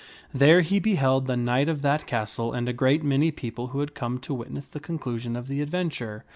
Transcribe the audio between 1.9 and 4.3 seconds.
castle and a great many people who had come